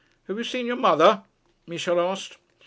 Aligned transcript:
'Have 0.27 0.35
you 0.39 0.43
seen 0.43 0.65
your 0.65 0.77
mother?' 0.77 1.21
Michel 1.67 1.99
asked. 1.99 2.37